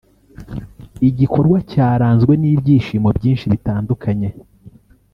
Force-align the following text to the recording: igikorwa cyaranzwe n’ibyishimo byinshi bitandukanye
igikorwa 1.09 1.57
cyaranzwe 1.71 2.33
n’ibyishimo 2.41 3.07
byinshi 3.17 3.45
bitandukanye 3.53 4.27